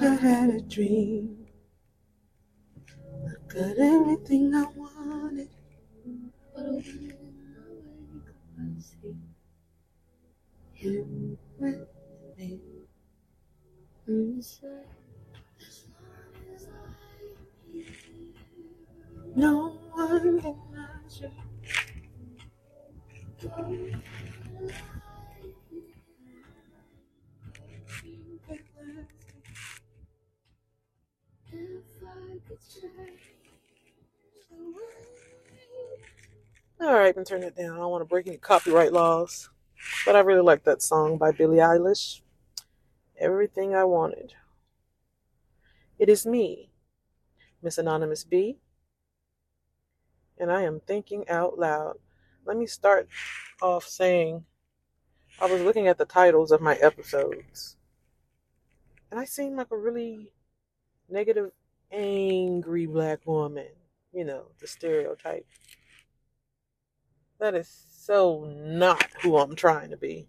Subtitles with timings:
[0.00, 1.46] I had a dream.
[3.26, 5.48] I got everything I wanted.
[6.54, 7.14] But when
[7.56, 9.16] I wake up, I see
[10.76, 11.86] you with
[12.38, 12.60] me.
[14.06, 14.40] No
[36.80, 37.72] All right, and turn it down.
[37.72, 39.50] I don't want to break any copyright laws,
[40.06, 42.22] but I really like that song by Billie Eilish.
[43.18, 44.32] Everything I wanted.
[45.98, 46.70] It is me,
[47.62, 48.56] Miss Anonymous B,
[50.38, 51.98] and I am thinking out loud.
[52.46, 53.08] Let me start
[53.60, 54.46] off saying
[55.38, 57.76] I was looking at the titles of my episodes,
[59.10, 60.32] and I seem like a really
[61.10, 61.50] negative,
[61.92, 63.68] angry black woman.
[64.12, 65.46] You know, the stereotype.
[67.38, 70.28] That is so not who I'm trying to be,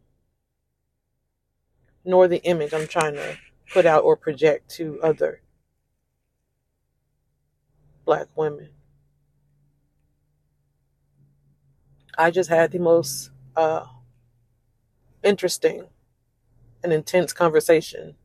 [2.06, 3.38] nor the image I'm trying to
[3.72, 5.42] put out or project to other
[8.06, 8.70] black women.
[12.18, 13.86] I just had the most uh,
[15.23, 15.88] interesting
[16.84, 18.16] and intense conversation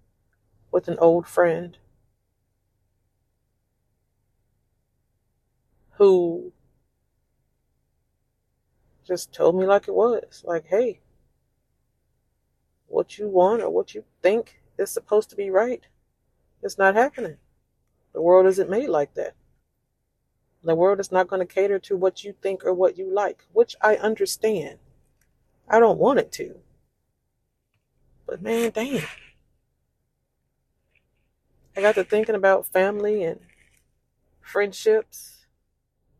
[0.73, 1.79] with an old friend
[5.97, 6.53] who
[9.07, 10.43] just told me like it was.
[10.45, 11.01] Like, hey,
[12.89, 15.87] what you want or what you think is supposed to be right,
[16.63, 17.37] it's not happening.
[18.13, 19.35] The world isn't made like that.
[20.63, 23.45] The world is not going to cater to what you think or what you like,
[23.53, 24.79] which I understand.
[25.69, 26.57] I don't want it to.
[28.27, 29.07] But man, damn.
[31.77, 33.41] I got to thinking about family and
[34.41, 35.36] friendships.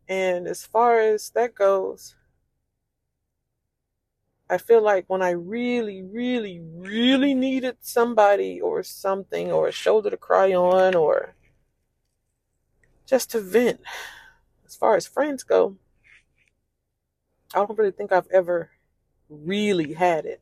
[0.09, 2.15] And as far as that goes,
[4.49, 10.11] I feel like when I really, really, really needed somebody or something or a shoulder
[10.11, 11.35] to cry on or
[13.07, 13.81] just to vent,
[14.65, 15.77] as far as friends go,
[17.53, 18.71] I don't really think I've ever
[19.29, 20.41] really had it.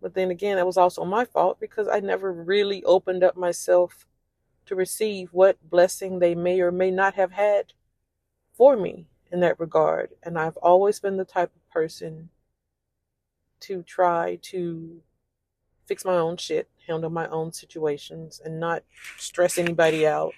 [0.00, 4.06] But then again, that was also my fault because I never really opened up myself
[4.66, 7.72] to receive what blessing they may or may not have had
[8.54, 10.10] for me in that regard.
[10.22, 12.30] And I've always been the type of person
[13.60, 15.00] to try to
[15.86, 18.82] fix my own shit, handle my own situations, and not
[19.18, 20.34] stress anybody out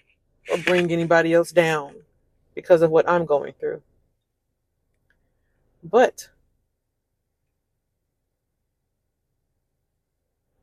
[0.50, 1.94] or bring anybody else down
[2.54, 3.82] because of what I'm going through.
[5.83, 6.31] But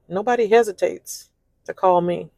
[0.07, 1.29] nobody hesitates
[1.65, 2.29] to call me.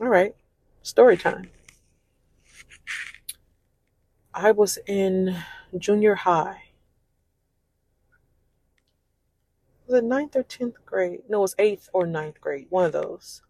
[0.00, 0.34] All right,
[0.82, 1.50] story time.
[4.34, 5.36] I was in
[5.76, 6.62] junior high.
[9.86, 11.22] Was it ninth or tenth grade?
[11.28, 13.42] No, it was eighth or ninth grade, one of those.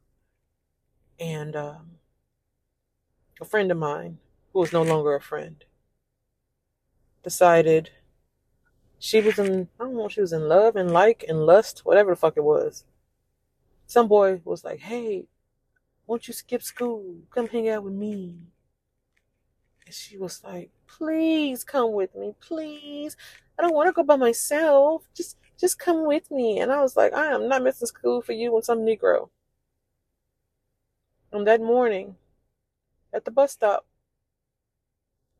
[1.20, 1.98] And um,
[3.40, 4.18] a friend of mine,
[4.52, 5.64] who was no longer a friend,
[7.22, 7.90] decided
[8.98, 12.10] she was in, I don't know, she was in love and like and lust, whatever
[12.10, 12.84] the fuck it was.
[13.86, 15.26] Some boy was like, hey,
[16.12, 17.16] won't you skip school?
[17.30, 18.36] Come hang out with me.
[19.86, 23.16] And she was like, please come with me, please.
[23.58, 25.08] I don't want to go by myself.
[25.14, 26.60] Just just come with me.
[26.60, 29.30] And I was like, I am not missing school for you and some Negro.
[31.32, 32.16] And that morning,
[33.14, 33.86] at the bus stop,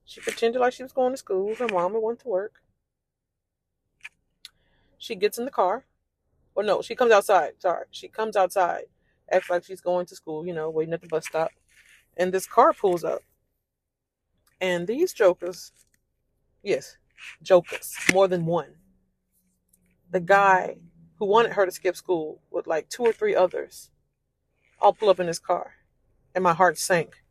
[0.07, 1.55] she pretended like she was going to school.
[1.55, 2.63] Her mama went to work.
[4.97, 5.85] She gets in the car.
[6.55, 7.53] Or no, she comes outside.
[7.59, 7.85] Sorry.
[7.91, 8.85] She comes outside,
[9.33, 11.51] acts like she's going to school, you know, waiting at the bus stop.
[12.17, 13.23] And this car pulls up.
[14.61, 15.73] And these jokers,
[16.63, 16.97] yes,
[17.43, 18.75] jokers, more than one.
[20.11, 20.77] The guy
[21.19, 23.91] who wanted her to skip school with like two or three others
[24.81, 25.75] all pull up in his car.
[26.35, 27.23] And my heart sank.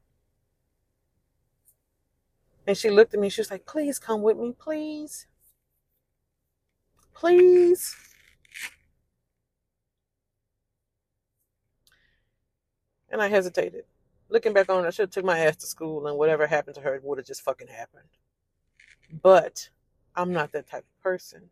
[2.68, 3.30] And she looked at me.
[3.30, 5.28] She was like, please come with me, please.
[7.14, 7.96] Please.
[13.12, 13.86] And I hesitated
[14.31, 16.75] looking back on it, I should have took my ass to school and whatever happened
[16.75, 18.08] to her would have just fucking happened.
[19.22, 19.69] But
[20.16, 21.50] I'm not that type of person.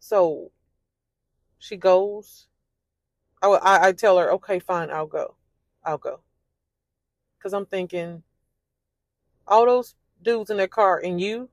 [0.00, 0.50] So
[1.58, 2.48] she goes.
[3.40, 5.36] I, I, I tell her, okay, fine, I'll go.
[5.84, 6.20] I'll go.
[7.38, 8.22] Because I'm thinking,
[9.46, 11.48] all those dudes in their car and you,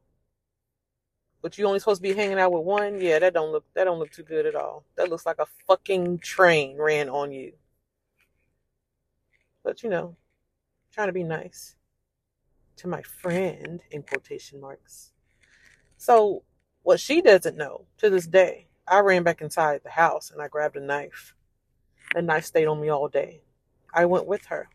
[1.41, 2.99] but you only supposed to be hanging out with one.
[2.99, 4.83] Yeah, that don't look that don't look too good at all.
[4.97, 7.53] That looks like a fucking train ran on you.
[9.69, 10.15] But you know,
[10.91, 11.75] trying to be nice
[12.77, 15.11] to my friend in quotation marks.
[15.95, 16.41] So
[16.81, 20.47] what she doesn't know to this day, I ran back inside the house and I
[20.47, 21.35] grabbed a knife.
[22.15, 23.41] The knife stayed on me all day.
[23.93, 24.69] I went with her.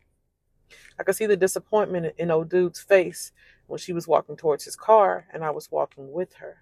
[0.96, 3.32] I could see the disappointment in old dude's face
[3.66, 6.58] when she was walking towards his car and I was walking with her.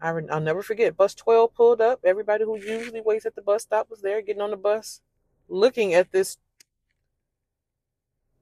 [0.00, 0.96] I will never forget.
[0.96, 2.02] Bus 12 pulled up.
[2.04, 5.00] Everybody who usually waits at the bus stop was there, getting on the bus,
[5.48, 6.38] looking at this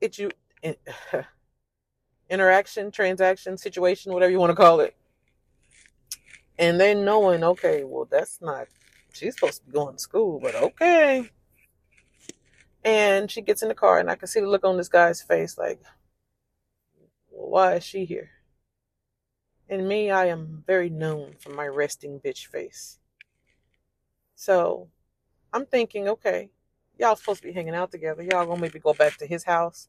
[0.01, 0.31] it you
[2.31, 4.97] interaction, transaction, situation, whatever you want to call it.
[6.59, 8.69] And then knowing, okay, well, that's not,
[9.13, 11.31] she's supposed to be going to school, but okay.
[12.85, 15.23] And she gets in the car, and I can see the look on this guy's
[15.23, 15.81] face like,
[17.31, 18.31] well, why is she here?
[19.69, 22.99] And me, I am very known for my resting bitch face.
[24.35, 24.89] So
[25.53, 26.51] I'm thinking, okay,
[26.99, 28.23] y'all supposed to be hanging out together.
[28.23, 29.89] Y'all gonna maybe go back to his house.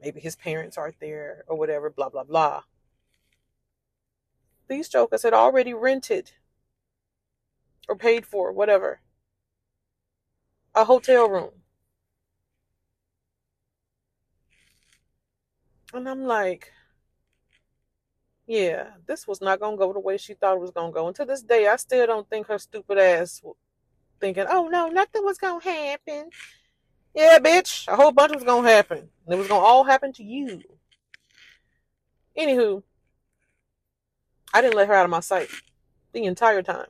[0.00, 2.62] Maybe his parents aren't there or whatever, blah, blah, blah.
[4.68, 6.32] These jokers had already rented
[7.88, 9.00] or paid for, whatever,
[10.74, 11.50] a hotel room.
[15.94, 16.72] And I'm like,
[18.46, 20.94] yeah, this was not going to go the way she thought it was going to
[20.94, 21.06] go.
[21.06, 23.42] And to this day, I still don't think her stupid ass
[24.22, 26.30] thinking, oh no, nothing was to happen.
[27.14, 29.08] Yeah, bitch, a whole bunch was to happen.
[29.28, 30.62] It was to all happen to you.
[32.38, 32.84] Anywho,
[34.54, 35.48] I didn't let her out of my sight
[36.12, 36.86] the entire time.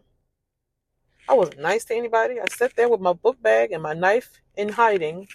[1.26, 2.38] I wasn't nice to anybody.
[2.38, 5.28] I sat there with my book bag and my knife in hiding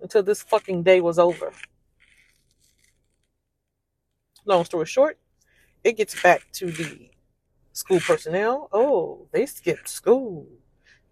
[0.00, 1.52] until this fucking day was over.
[4.44, 5.18] Long story short,
[5.82, 7.11] it gets back to the
[7.72, 8.68] school personnel.
[8.72, 10.46] Oh, they skipped school.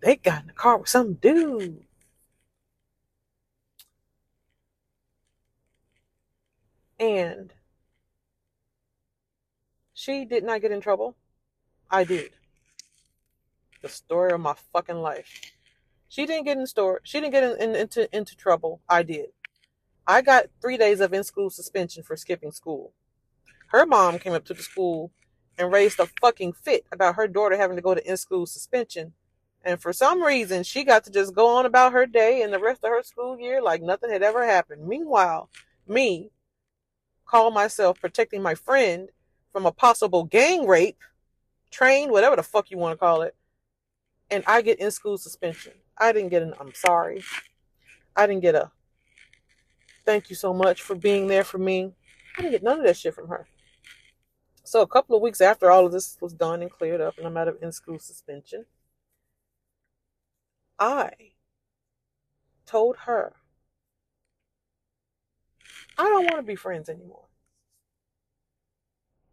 [0.01, 1.85] They got in the car with some dude.
[6.99, 7.53] And
[9.95, 11.17] she did not get in trouble.
[11.91, 12.31] I did.
[13.83, 15.53] The story of my fucking life.
[16.09, 17.01] She didn't get in store.
[17.03, 18.81] She didn't get in, in, into into trouble.
[18.89, 19.31] I did.
[20.07, 22.93] I got three days of in school suspension for skipping school.
[23.69, 25.13] Her mom came up to the school
[25.59, 29.13] and raised a fucking fit about her daughter having to go to in school suspension.
[29.65, 32.59] And for some reason, she got to just go on about her day and the
[32.59, 34.87] rest of her school year like nothing had ever happened.
[34.87, 35.51] Meanwhile,
[35.87, 36.31] me
[37.27, 39.11] call myself protecting my friend
[39.53, 40.99] from a possible gang rape,
[41.71, 43.35] train, whatever the fuck you want to call it,
[44.31, 45.73] and I get in school suspension.
[45.99, 47.23] I didn't get an I'm sorry.
[48.17, 48.71] I didn't get a
[50.05, 51.93] thank you so much for being there for me.
[52.37, 53.47] I didn't get none of that shit from her.
[54.71, 57.27] So a couple of weeks after all of this was done and cleared up and
[57.27, 58.67] I'm out of in school suspension,
[60.79, 61.11] I
[62.67, 63.33] told her
[65.99, 67.25] I don't want to be friends anymore.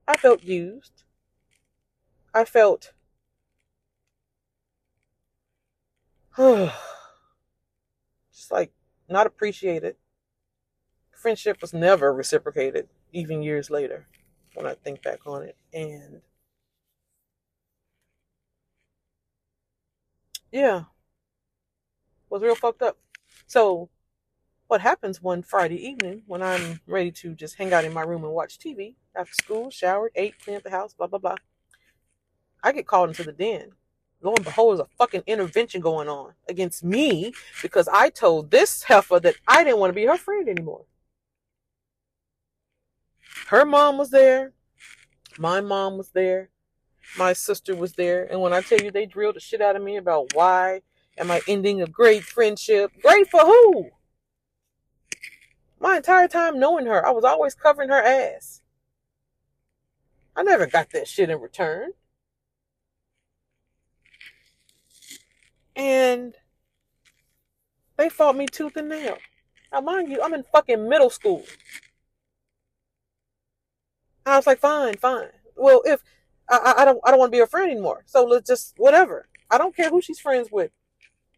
[0.07, 1.03] I felt used.
[2.33, 2.93] I felt
[6.35, 6.71] just
[8.49, 8.71] like
[9.07, 9.97] not appreciated.
[11.11, 14.07] Friendship was never reciprocated, even years later,
[14.57, 15.55] when I think back on it.
[15.71, 16.21] And
[20.51, 20.85] yeah,
[22.29, 22.97] was real fucked up.
[23.45, 23.89] So
[24.67, 28.23] what happens one Friday evening when I'm ready to just hang out in my room
[28.23, 31.35] and watch TV after school, showered, ate, cleaned the house, blah, blah, blah.
[32.63, 33.73] I get called into the den.
[34.21, 38.81] Lo and behold, there's a fucking intervention going on against me because I told this
[38.83, 40.85] heifer that I didn't want to be her friend anymore.
[43.47, 44.53] Her mom was there.
[45.37, 46.49] My mom was there.
[47.17, 48.25] My sister was there.
[48.25, 50.81] And when I tell you they drilled the shit out of me about why
[51.17, 53.91] am I ending a great friendship, great for who?
[55.79, 58.61] My entire time knowing her, I was always covering her ass.
[60.35, 61.91] I never got that shit in return.
[65.75, 66.35] And
[67.97, 69.17] they fought me tooth and nail.
[69.71, 71.43] Now, mind you, I'm in fucking middle school.
[74.27, 75.29] I was like, fine, fine.
[75.55, 76.03] Well, if
[76.49, 78.03] I, I don't, I don't want to be her friend anymore.
[78.05, 79.27] So let's just whatever.
[79.49, 80.71] I don't care who she's friends with.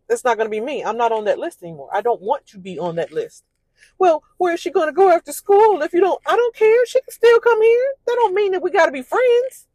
[0.10, 0.84] It's not going to be me.
[0.84, 1.89] I'm not on that list anymore.
[1.93, 3.43] I don't want to be on that list.
[4.00, 5.81] Well, where is she going to go after school?
[5.84, 6.86] If you don't, I don't care.
[6.88, 7.93] She can still come here.
[8.08, 9.67] That don't mean that we got to be friends.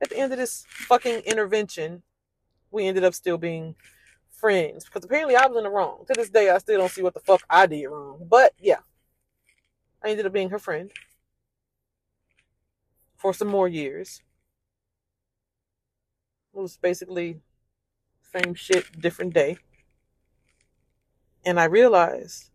[0.00, 2.02] At the end of this fucking intervention,
[2.70, 3.76] we ended up still being
[4.38, 6.04] friends because apparently I was in the wrong.
[6.06, 8.26] To this day, I still don't see what the fuck I did wrong.
[8.28, 8.80] But yeah,
[10.02, 10.90] I ended up being her friend
[13.16, 14.22] for some more years.
[16.54, 17.40] It was basically
[18.32, 19.58] same shit, different day.
[21.44, 22.50] And I realized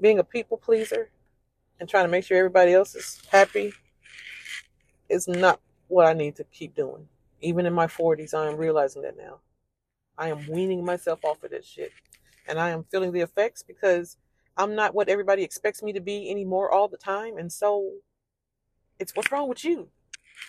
[0.00, 1.10] being a people pleaser
[1.80, 3.72] and trying to make sure everybody else is happy
[5.08, 7.08] is not what I need to keep doing.
[7.40, 9.40] Even in my 40s, I am realizing that now.
[10.16, 11.92] I am weaning myself off of this shit.
[12.46, 14.16] And I am feeling the effects because
[14.56, 17.38] I'm not what everybody expects me to be anymore all the time.
[17.38, 17.92] And so
[18.98, 19.88] it's what's wrong with you?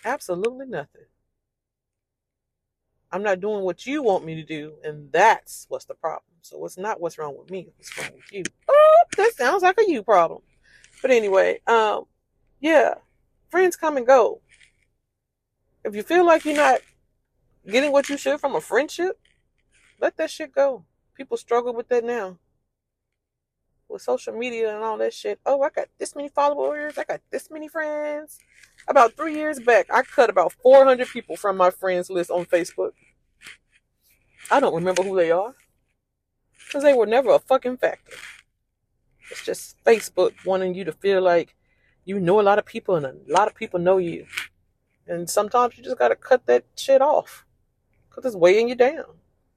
[0.03, 1.05] Absolutely nothing.
[3.11, 6.23] I'm not doing what you want me to do, and that's what's the problem.
[6.41, 8.43] So it's not what's wrong with me, what's wrong with you.
[8.67, 10.41] Oh, that sounds like a you problem.
[11.01, 12.05] But anyway, um,
[12.59, 12.95] yeah,
[13.49, 14.41] friends come and go.
[15.83, 16.81] If you feel like you're not
[17.67, 19.19] getting what you should from a friendship,
[20.01, 20.85] let that shit go.
[21.15, 22.37] People struggle with that now.
[23.87, 25.39] With social media and all that shit.
[25.45, 26.97] Oh, I got this many followers.
[26.97, 28.39] I got this many friends.
[28.87, 32.91] About three years back, I cut about 400 people from my friends list on Facebook.
[34.51, 35.55] I don't remember who they are.
[36.65, 38.13] Because they were never a fucking factor.
[39.31, 41.55] It's just Facebook wanting you to feel like
[42.05, 44.25] you know a lot of people and a lot of people know you.
[45.09, 47.43] And sometimes you just got to cut that shit off
[48.07, 49.05] because it's weighing you down.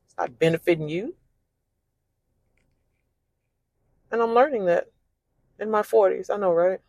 [0.07, 1.15] It's not benefiting you.
[4.11, 4.89] And I'm learning that
[5.59, 6.31] in my 40s.
[6.31, 6.81] I know, right?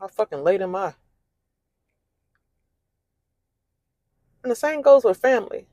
[0.00, 0.94] How fucking late am I?
[4.42, 5.66] And the same goes with family.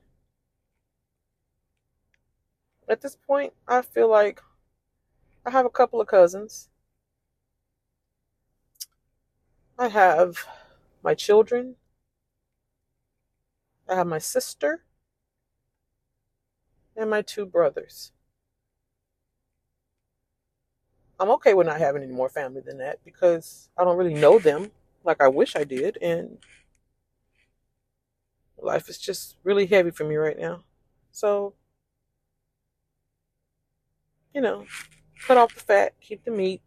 [2.89, 4.41] At this point, I feel like
[5.45, 6.69] I have a couple of cousins.
[9.79, 10.45] I have
[11.03, 11.75] my children.
[13.87, 14.83] I have my sister
[16.95, 18.11] and my two brothers.
[21.19, 24.39] I'm okay with not having any more family than that because I don't really know
[24.39, 24.71] them
[25.03, 25.97] like I wish I did.
[26.01, 26.37] And
[28.57, 30.63] life is just really heavy for me right now.
[31.11, 31.53] So,
[34.33, 34.65] you know,
[35.27, 36.61] cut off the fat, keep the meat.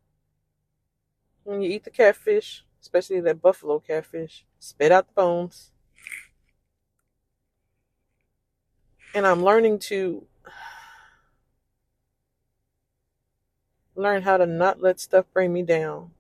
[1.45, 5.73] When you eat the catfish, especially that buffalo catfish, spit out the bones.
[9.13, 10.25] And I'm learning to
[13.97, 16.13] learn how to not let stuff bring me down.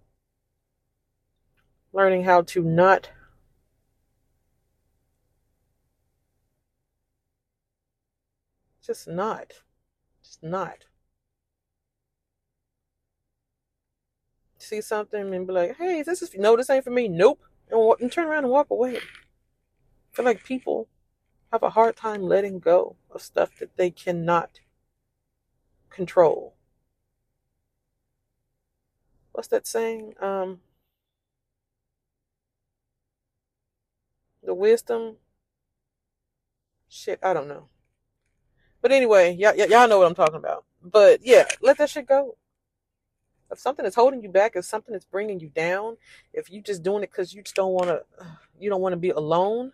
[1.92, 3.10] Learning how to not
[8.84, 9.52] just not.
[10.20, 10.86] Just not.
[14.66, 17.08] See something and be like, hey, this is no, this ain't for me.
[17.08, 17.40] Nope.
[17.70, 18.96] And, and turn around and walk away.
[18.96, 19.00] I
[20.12, 20.88] feel like people
[21.52, 24.60] have a hard time letting go of stuff that they cannot
[25.90, 26.56] control
[29.36, 30.14] what's that saying?
[30.20, 30.60] Um,
[34.42, 35.16] the wisdom.
[36.88, 37.68] Shit, I don't know.
[38.80, 40.64] But anyway, y'all, y'all know what I'm talking about.
[40.82, 42.36] But yeah, let that shit go.
[43.50, 45.96] If something is holding you back, if something is bringing you down,
[46.32, 48.02] if you're just doing it because you just don't want to,
[48.60, 49.72] you don't want to be alone,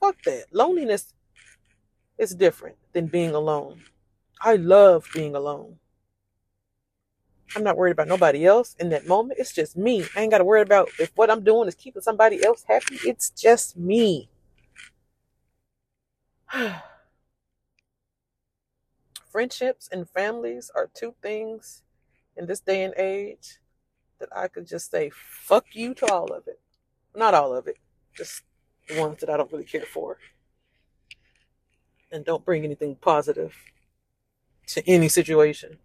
[0.00, 0.46] fuck that.
[0.52, 1.14] Loneliness
[2.18, 3.82] is different than being alone.
[4.40, 5.78] I love being alone.
[7.54, 9.38] I'm not worried about nobody else in that moment.
[9.38, 10.06] It's just me.
[10.16, 12.96] I ain't got to worry about if what I'm doing is keeping somebody else happy.
[13.04, 14.30] It's just me.
[19.30, 21.82] Friendships and families are two things
[22.36, 23.58] in this day and age
[24.18, 26.60] that I could just say, fuck you to all of it.
[27.14, 27.76] Not all of it,
[28.16, 28.42] just
[28.88, 30.18] the ones that I don't really care for.
[32.10, 33.54] And don't bring anything positive
[34.68, 35.78] to any situation.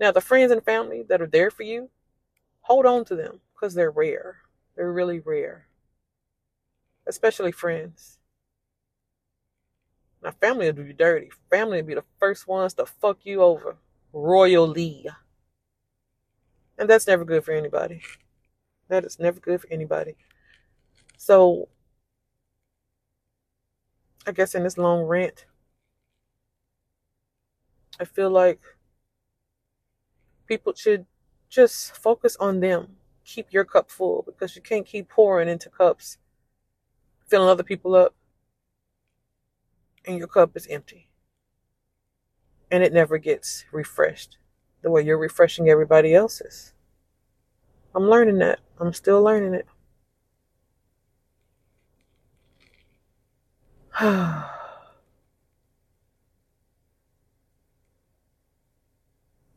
[0.00, 1.90] Now, the friends and family that are there for you,
[2.60, 4.36] hold on to them because they're rare.
[4.76, 5.66] They're really rare,
[7.06, 8.17] especially friends.
[10.22, 11.30] Now, family will do you dirty.
[11.50, 13.76] Family will be the first ones to fuck you over
[14.12, 15.06] royally.
[16.76, 18.02] And that's never good for anybody.
[18.88, 20.16] That is never good for anybody.
[21.16, 21.68] So,
[24.26, 25.46] I guess in this long rant,
[28.00, 28.60] I feel like
[30.46, 31.06] people should
[31.48, 32.96] just focus on them.
[33.24, 36.18] Keep your cup full because you can't keep pouring into cups,
[37.26, 38.14] filling other people up,
[40.08, 41.10] and your cup is empty.
[42.70, 44.38] And it never gets refreshed
[44.82, 46.72] the way you're refreshing everybody else's.
[47.94, 48.60] I'm learning that.
[48.80, 49.66] I'm still learning it.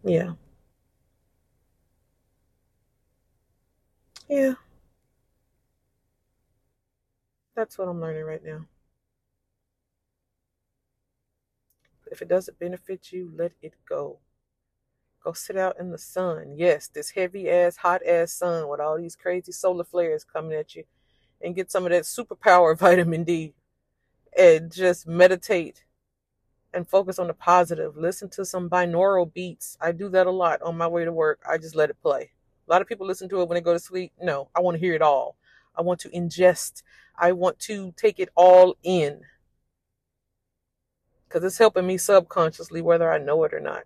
[0.03, 0.33] yeah.
[4.27, 4.53] Yeah.
[7.55, 8.65] That's what I'm learning right now.
[12.11, 14.19] If it doesn't benefit you, let it go.
[15.23, 16.55] Go sit out in the sun.
[16.57, 20.75] Yes, this heavy ass, hot ass sun with all these crazy solar flares coming at
[20.75, 20.83] you.
[21.41, 23.53] And get some of that superpower vitamin D.
[24.37, 25.83] And just meditate
[26.73, 27.97] and focus on the positive.
[27.97, 29.77] Listen to some binaural beats.
[29.81, 31.39] I do that a lot on my way to work.
[31.49, 32.31] I just let it play.
[32.67, 34.11] A lot of people listen to it when they go to sleep.
[34.21, 35.35] No, I want to hear it all.
[35.75, 36.83] I want to ingest.
[37.17, 39.21] I want to take it all in.
[41.31, 43.83] Because it's helping me subconsciously, whether I know it or not.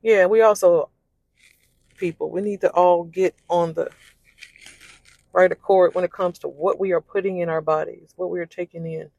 [0.00, 0.88] Yeah, we also,
[1.98, 3.90] people, we need to all get on the
[5.34, 8.40] right accord when it comes to what we are putting in our bodies, what we
[8.40, 9.10] are taking in.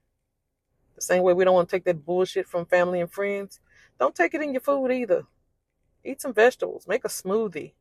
[0.96, 3.60] The same way we don't want to take that bullshit from family and friends.
[4.00, 5.28] Don't take it in your food either.
[6.04, 6.88] Eat some vegetables.
[6.88, 7.74] Make a smoothie.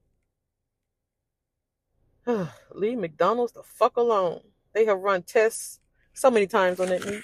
[2.75, 4.41] Leave McDonald's the fuck alone.
[4.73, 5.81] They have run tests
[6.13, 7.23] so many times on that meat.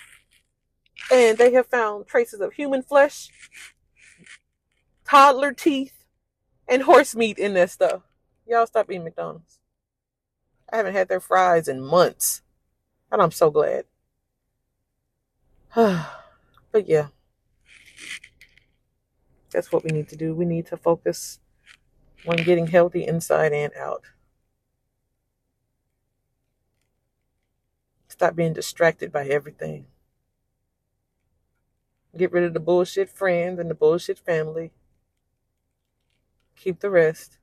[1.13, 3.29] And they have found traces of human flesh,
[5.05, 6.05] toddler teeth,
[6.69, 8.03] and horse meat in that stuff.
[8.47, 9.59] Y'all stop eating McDonald's.
[10.73, 12.43] I haven't had their fries in months.
[13.13, 13.85] And I'm so glad.
[15.75, 17.09] but yeah.
[19.51, 20.35] That's what we need to do.
[20.35, 21.39] We need to focus
[22.27, 24.03] on getting healthy inside and out.
[28.17, 29.89] Stop being distracted by everything.
[32.17, 34.73] Get rid of the bullshit friends and the bullshit family.
[36.57, 37.37] Keep the rest.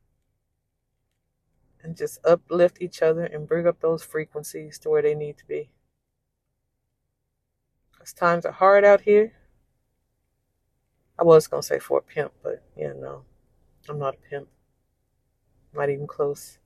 [1.83, 5.45] And just uplift each other and bring up those frequencies to where they need to
[5.45, 5.69] be.
[7.91, 9.33] Because times are hard out here.
[11.19, 13.25] I was going to say for a pimp, but yeah, no.
[13.87, 14.47] I'm not a pimp.
[15.71, 16.57] Not even close.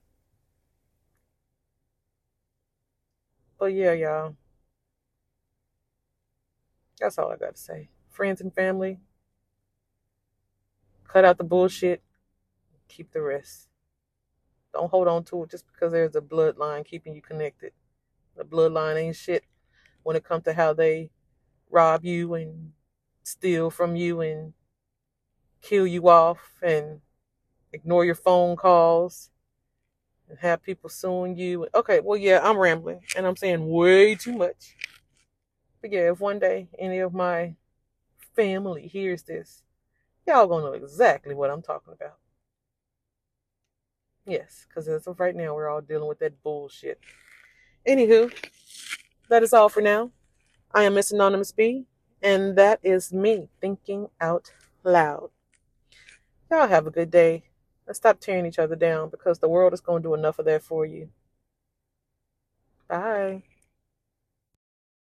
[3.60, 4.36] But yeah, y'all.
[7.00, 7.89] That's all I got to say.
[8.10, 9.00] Friends and family,
[11.08, 12.02] cut out the bullshit,
[12.88, 13.67] keep the rest.
[14.74, 17.72] Don't hold on to it just because there's a bloodline keeping you connected.
[18.36, 19.43] The bloodline ain't shit
[20.04, 21.10] when it comes to how they
[21.70, 22.72] rob you and
[23.24, 24.54] steal from you and
[25.62, 27.02] kill you off and
[27.74, 29.30] ignore your phone calls
[30.40, 31.68] have people suing you.
[31.74, 34.76] Okay, well, yeah, I'm rambling and I'm saying way too much.
[35.82, 37.56] But yeah, if one day any of my
[38.36, 39.63] family hears this,
[40.28, 42.18] y'all gonna know exactly what I'm talking about.
[44.26, 47.00] Yes, because as of right now, we're all dealing with that bullshit.
[47.88, 48.34] Anywho,
[49.30, 50.12] that is all for now.
[50.74, 51.86] I am Miss Anonymous B,
[52.22, 54.52] and that is me thinking out
[54.84, 55.30] loud.
[56.52, 57.44] Y'all have a good day.
[57.88, 60.45] Let's stop tearing each other down because the world is going to do enough of
[60.45, 61.10] that for you.
[62.89, 63.47] Bye.